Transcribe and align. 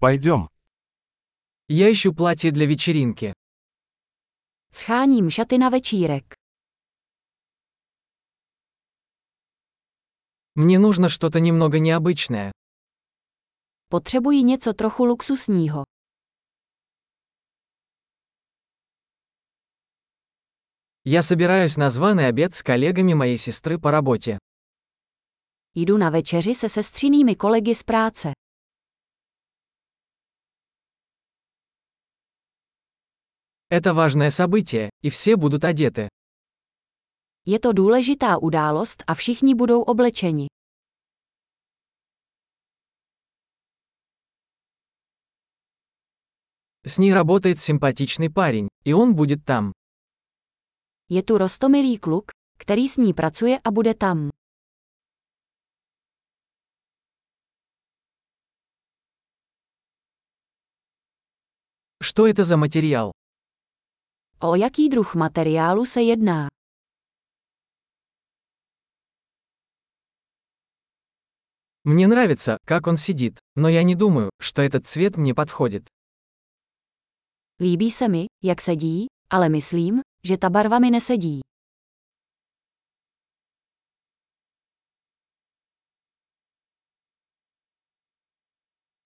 Пойдем. 0.00 0.48
Я 1.66 1.90
ищу 1.92 2.14
платье 2.14 2.52
для 2.52 2.66
вечеринки. 2.66 3.32
Scháním 4.70 5.30
šaty 5.30 5.58
na 5.58 5.70
večírek. 5.70 6.34
Мне 10.54 10.78
нужно 10.78 11.08
что-то 11.08 11.40
немного 11.40 11.78
необычное. 11.78 12.52
Potřebuji 13.88 14.42
něco 14.42 14.72
trochu 14.72 15.04
luxusního. 15.04 15.84
Я 21.04 21.22
собираюсь 21.22 21.76
на 21.76 21.90
званый 21.90 22.28
обед 22.28 22.54
с 22.54 22.62
коллегами 22.62 23.14
моей 23.14 23.36
сестры 23.38 23.78
по 23.78 23.90
работе. 23.90 24.38
Jdu 25.74 25.96
na 25.98 26.10
večeři 26.10 26.54
se 26.54 26.68
sestřinými 26.68 27.36
kolegy 27.36 27.74
z 27.74 27.82
práce. 27.82 28.37
Это 33.70 33.92
важное 33.92 34.30
событие, 34.30 34.88
и 35.02 35.10
все 35.10 35.36
будут 35.36 35.64
одеты. 35.64 36.08
Je 37.46 37.58
to 37.58 37.72
důležitá 37.72 38.38
událost 38.38 39.02
a 39.06 39.14
všichni 39.14 39.54
budou 39.54 39.82
oblečeni. 39.82 40.46
С 46.84 46.98
ней 46.98 47.12
работает 47.12 47.60
симпатичный 47.60 48.30
парень, 48.30 48.68
и 48.84 48.94
он 48.94 49.14
будет 49.14 49.44
там. 49.44 49.72
Je 51.10 51.22
tu 51.22 51.38
rostomilý 51.38 51.98
kluk, 51.98 52.30
který 52.58 52.88
s 52.88 52.96
ní 52.96 53.14
pracuje 53.14 53.60
a 53.64 53.70
bude 53.70 53.94
tam. 53.94 54.30
Что 62.02 62.26
это 62.26 62.44
за 62.44 62.56
материал? 62.56 63.17
O 64.40 64.54
jaký 64.54 64.88
druh 64.88 65.14
materiálu 65.14 65.86
se 65.86 66.02
jedná? 66.02 66.48
Мне 71.84 72.06
нравится, 72.06 72.58
как 72.64 72.86
он 72.86 72.96
сидит, 72.96 73.38
но 73.56 73.68
я 73.68 73.82
не 73.82 73.94
думаю, 73.94 74.30
что 74.40 74.62
этот 74.62 74.86
цвет 74.86 75.16
мне 75.16 75.34
подходит. 75.34 75.88
Líbí 77.60 77.90
se 77.90 78.08
mi, 78.08 78.26
jak 78.42 78.60
sedí, 78.60 79.06
ale 79.30 79.48
myslím, 79.48 80.02
že 80.22 80.38
ta 80.38 80.50
barva 80.50 80.78
mi 80.78 80.90
nesedí. 80.90 81.40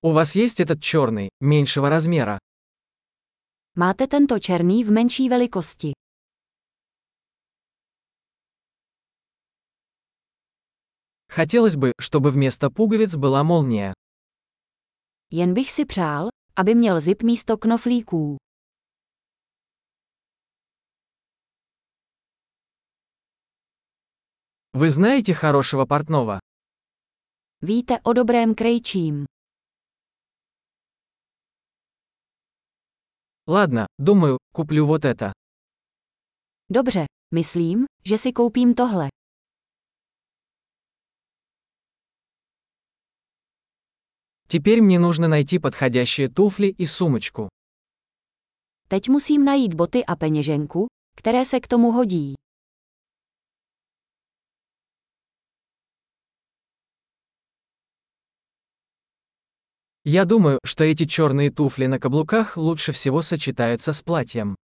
У 0.00 0.12
вас 0.12 0.34
есть 0.36 0.60
этот 0.60 0.80
черный, 0.80 1.28
меньшего 1.40 1.90
размера? 1.90 2.38
Máte 3.77 4.07
tento 4.07 4.39
černý 4.39 4.83
v 4.83 4.91
menší 4.91 5.29
velikosti. 5.29 5.91
Хотелось 11.31 11.75
бы, 11.75 11.91
чтобы 11.99 12.31
вместо 12.31 12.69
пуговиц 12.69 13.15
была 13.15 13.43
молния. 13.43 13.93
Jen 15.31 15.53
bych 15.53 15.71
si 15.71 15.85
přál, 15.85 16.27
aby 16.55 16.75
měl 16.75 17.01
zip 17.01 17.23
místo 17.23 17.57
knoflíků. 17.57 18.37
Вы 24.73 24.89
знаете 24.89 25.33
хорошего 25.33 25.85
портного? 25.85 26.39
Víte 27.61 27.99
o 28.03 28.13
dobrém 28.13 28.55
krejčím. 28.55 29.25
Ладно, 33.47 33.87
думаю, 33.99 34.37
куплю 34.53 34.85
вот 34.85 35.05
это. 35.05 35.31
Dobře, 36.69 37.05
myslím, 37.33 37.85
že 38.05 38.17
si 38.17 38.31
koupím 38.31 38.73
tohle. 38.73 39.09
Теперь 44.47 44.81
мне 44.81 44.99
нужно 44.99 45.27
найти 45.27 45.59
подходящие 45.59 46.29
туфли 46.29 46.67
и 46.67 46.85
сумочку. 46.87 47.49
Teď 48.87 49.09
musím 49.09 49.45
najít 49.45 49.73
boty 49.73 50.05
a 50.05 50.15
peněženku, 50.15 50.87
které 51.15 51.45
se 51.45 51.59
k 51.59 51.67
tomu 51.67 51.91
hodí. 51.91 52.33
Я 60.10 60.24
думаю, 60.24 60.58
что 60.64 60.84
эти 60.84 61.04
черные 61.04 61.50
туфли 61.50 61.84
на 61.84 61.98
каблуках 61.98 62.56
лучше 62.56 62.92
всего 62.92 63.20
сочетаются 63.20 63.92
с 63.92 64.00
платьем. 64.00 64.56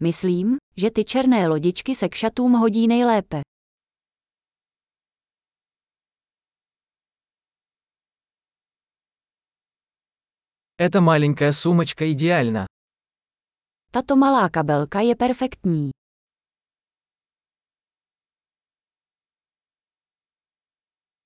Myslím, 0.00 0.58
že 0.76 0.90
ty 0.90 1.04
černé 1.04 1.48
lodičky 1.48 1.94
se 1.94 2.08
k 2.08 2.14
šatům 2.14 2.52
hodí 2.52 2.86
nejlépe. 2.86 3.42
Эта 10.78 11.00
маленькая 11.00 11.52
сумочка 11.52 12.12
идеальна. 12.12 12.66
Tato 13.92 14.16
malá 14.16 14.48
kabelka 14.48 15.00
je 15.00 15.16
perfektní. 15.16 15.99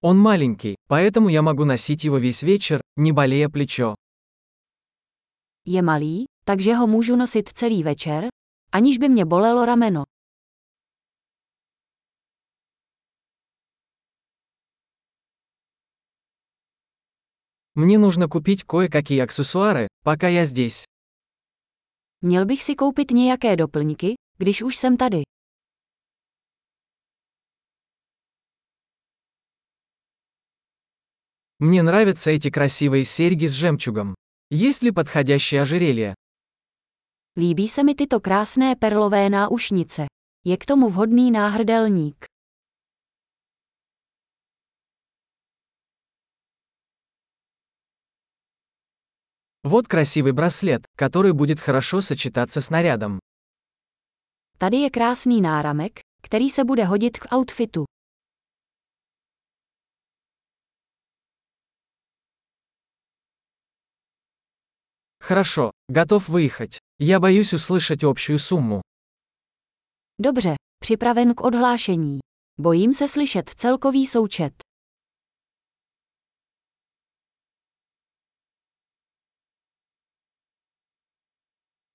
Он 0.04 0.18
маленький, 0.18 0.76
поэтому 0.88 1.30
я 1.30 1.42
могу 1.42 1.66
носить 1.66 2.04
его 2.06 2.18
весь 2.18 2.42
вечер, 2.42 2.82
не 2.96 3.12
болея 3.12 3.50
плечо. 3.50 3.96
Je 5.66 5.82
malý, 5.82 6.26
takže 6.46 6.74
ho 6.76 6.88
můžu 6.88 7.16
nosit 7.16 7.50
celý 7.50 7.84
večer, 7.84 8.28
aniž 8.72 8.98
by 8.98 9.10
mě 9.10 9.26
bolelo 9.26 9.66
rameno. 9.66 10.04
Мне 17.76 17.98
нужно 17.98 18.28
купить 18.28 18.64
кое-какие 18.64 19.20
аксессуары, 19.20 19.88
пока 20.04 20.28
я 20.28 20.46
здесь. 20.46 20.84
Měl 22.22 22.46
bych 22.46 22.64
si 22.64 22.76
koupit 22.76 23.12
nějaké 23.12 23.56
doplňky, 23.56 24.14
když 24.38 24.62
už 24.62 24.76
jsem 24.76 24.98
tady. 24.98 25.22
Мне 31.65 31.83
нравятся 31.83 32.31
эти 32.31 32.51
красивые 32.51 33.05
серьги 33.05 33.47
с 33.47 33.53
жемчугом. 33.53 34.15
Есть 34.51 34.83
ли 34.83 34.91
подходящее 34.91 35.63
ожерелье? 35.63 36.15
Líbí 37.37 37.69
se 37.69 37.83
mi 37.83 37.95
tyto 37.95 38.21
krásné 38.21 38.77
perlové 38.77 39.31
náušnice. 39.31 40.07
Je 40.45 40.57
k 40.57 40.67
tomu 40.67 40.91
vhodný 40.91 41.31
náhrdelník. 41.31 42.27
Вот 49.63 49.89
красивый 49.89 50.33
браслет, 50.33 50.85
который 50.99 51.33
будет 51.33 51.61
хорошо 51.61 52.03
сочетаться 52.03 52.61
с 52.61 52.69
нарядом. 52.69 53.21
Tady 54.59 54.77
je 54.77 54.91
krásný 54.91 55.41
náramek, 55.41 56.01
který 56.23 56.51
se 56.51 56.65
bude 56.65 56.85
hodit 56.85 57.19
k 57.19 57.33
outfitu. 57.33 57.85
Хорошо, 65.24 65.72
готов 65.88 66.30
выехать. 66.30 66.80
Я 67.00 67.20
боюсь 67.20 67.54
услышать 67.54 68.04
общую 68.04 68.40
сумму. 68.40 68.82
Dobře, 70.22 70.56
připraven 70.80 71.34
k 71.36 71.42
odhlášení. 71.42 72.20
Bojím 72.60 72.94
se 72.94 73.08
slyšet 73.08 73.50
celkový 73.50 74.08
součet. 74.08 74.54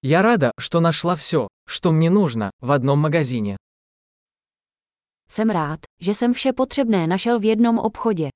Я 0.02 0.22
рада, 0.22 0.50
что 0.61 0.81
нашла 0.81 1.16
все, 1.16 1.49
что 1.66 1.93
мне 1.93 2.11
нужно, 2.11 2.50
в 2.61 2.70
одном 2.70 2.99
магазине. 2.99 3.56
Jsem 5.28 5.50
rád, 5.50 5.81
že 6.00 6.14
jsem 6.14 6.32
vše 6.32 6.52
potřebné 6.52 7.06
našel 7.06 7.38
v 7.38 7.44
jednom 7.44 7.78
obchodě. 7.78 8.28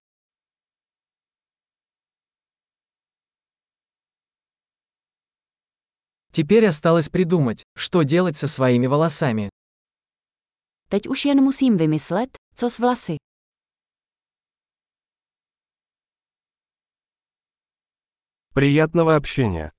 Теперь 6.35 6.65
осталось 6.65 7.09
придумать, 7.09 7.63
что 7.75 8.01
делать 8.01 8.38
со 8.38 8.47
своими 8.47 8.88
волосами. 8.88 9.51
Teď 10.89 11.07
už 11.07 11.25
jen 11.25 11.41
musím 11.44 11.77
vymyslet, 11.77 12.38
co 12.56 12.69
s 12.69 12.80
vlasy. 12.80 13.18
Приятного 18.53 19.15
общения. 19.15 19.74